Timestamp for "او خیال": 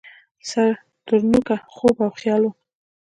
2.05-2.41